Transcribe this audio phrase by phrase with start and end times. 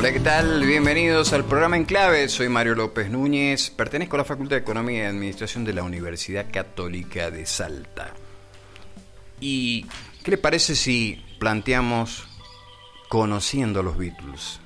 [0.00, 0.64] Hola, ¿qué tal?
[0.64, 2.26] Bienvenidos al programa En Clave.
[2.30, 3.68] Soy Mario López Núñez.
[3.68, 8.14] Pertenezco a la Facultad de Economía y Administración de la Universidad Católica de Salta.
[9.40, 9.84] ¿Y
[10.24, 12.26] qué le parece si planteamos
[13.10, 14.60] conociendo a los Beatles?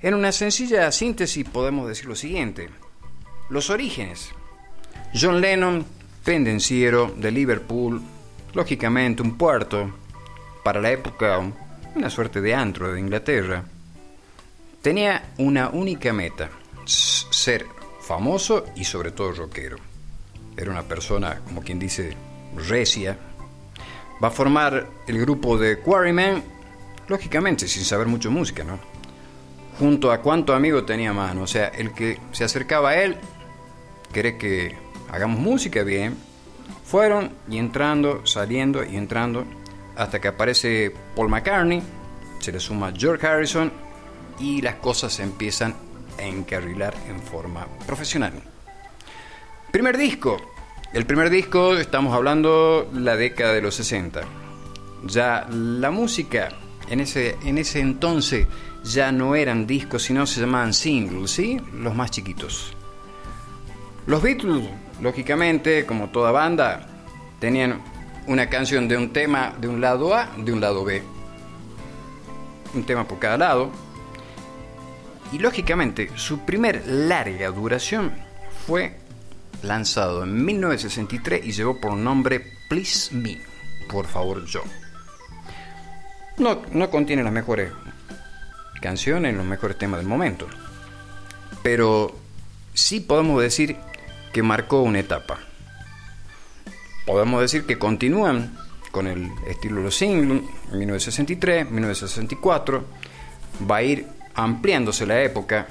[0.00, 2.70] En una sencilla síntesis podemos decir lo siguiente.
[3.50, 4.30] Los orígenes.
[5.12, 5.84] John Lennon,
[6.24, 8.00] pendenciero de Liverpool,
[8.54, 9.92] lógicamente un puerto,
[10.62, 11.40] para la época
[11.96, 13.64] una suerte de antro de Inglaterra
[14.82, 16.50] Tenía una única meta,
[16.84, 17.66] ser
[18.00, 19.76] famoso y sobre todo rockero.
[20.56, 22.16] Era una persona, como quien dice,
[22.56, 23.18] recia.
[24.22, 26.42] Va a formar el grupo de Quarrymen,
[27.08, 28.78] lógicamente, sin saber mucho música, ¿no?
[29.80, 31.42] Junto a cuánto amigo tenía mano.
[31.42, 33.16] O sea, el que se acercaba a él,
[34.12, 34.76] quiere que
[35.10, 36.16] hagamos música bien.
[36.84, 39.44] Fueron y entrando, saliendo y entrando,
[39.96, 41.82] hasta que aparece Paul McCartney,
[42.38, 43.87] se le suma George Harrison
[44.40, 45.74] y las cosas se empiezan
[46.18, 48.32] a encarrilar en forma profesional.
[49.70, 50.36] Primer disco.
[50.92, 54.22] El primer disco, estamos hablando la década de los 60.
[55.04, 56.48] Ya la música
[56.88, 58.46] en ese, en ese entonces
[58.84, 61.60] ya no eran discos, sino se llamaban singles, ¿sí?
[61.74, 62.72] Los más chiquitos.
[64.06, 64.70] Los Beatles,
[65.02, 66.86] lógicamente, como toda banda,
[67.38, 67.82] tenían
[68.26, 71.02] una canción de un tema de un lado A, de un lado B.
[72.74, 73.70] Un tema por cada lado
[75.32, 78.12] y lógicamente, su primer larga duración
[78.66, 78.96] fue
[79.62, 83.40] lanzado en 1963 y llevó por nombre Please Me,
[83.88, 84.62] por favor yo.
[86.38, 87.72] No, no contiene las mejores
[88.80, 90.46] canciones, los mejores temas del momento,
[91.62, 92.16] pero
[92.74, 93.76] sí podemos decir
[94.32, 95.38] que marcó una etapa.
[97.06, 98.56] Podemos decir que continúan
[98.92, 100.42] con el estilo de los singles,
[100.72, 102.84] 1963, 1964,
[103.68, 105.66] va a ir ampliándose la época,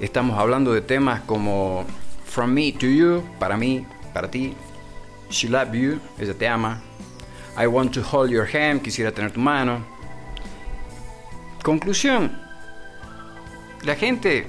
[0.00, 1.84] estamos hablando de temas como
[2.24, 4.54] From Me to You, para mí, para ti,
[5.28, 6.80] She Love You, ella te ama,
[7.62, 9.84] I Want to Hold Your Hand, quisiera tener tu mano.
[11.62, 12.32] Conclusión,
[13.82, 14.46] la gente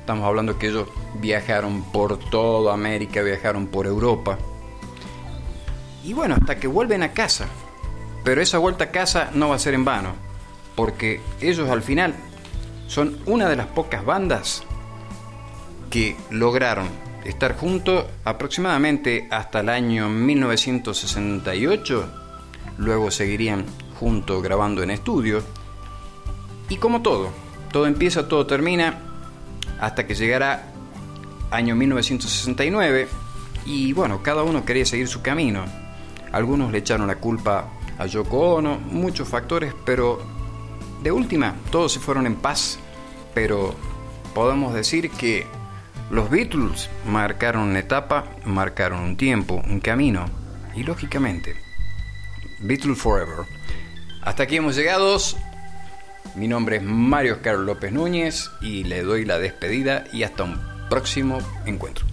[0.00, 0.88] Estamos hablando que ellos
[1.20, 4.38] viajaron por toda América, viajaron por Europa.
[6.04, 7.48] Y bueno, hasta que vuelven a casa.
[8.22, 10.25] Pero esa vuelta a casa no va a ser en vano
[10.76, 12.14] porque ellos al final
[12.86, 14.62] son una de las pocas bandas
[15.90, 16.88] que lograron
[17.24, 22.06] estar juntos aproximadamente hasta el año 1968,
[22.78, 23.64] luego seguirían
[23.98, 25.42] juntos grabando en estudio,
[26.68, 27.30] y como todo,
[27.72, 28.98] todo empieza, todo termina,
[29.80, 30.72] hasta que llegará
[31.50, 33.08] año 1969,
[33.64, 35.64] y bueno, cada uno quería seguir su camino.
[36.32, 37.68] Algunos le echaron la culpa
[37.98, 40.20] a Yoko Ono, muchos factores, pero
[41.06, 42.80] de última, todos se fueron en paz,
[43.32, 43.76] pero
[44.34, 45.46] podemos decir que
[46.10, 50.24] los Beatles marcaron una etapa, marcaron un tiempo, un camino,
[50.74, 51.54] y lógicamente,
[52.58, 53.46] Beatles Forever.
[54.22, 55.16] Hasta aquí hemos llegado.
[56.34, 60.60] Mi nombre es Mario Carlos López Núñez y le doy la despedida y hasta un
[60.90, 62.05] próximo encuentro.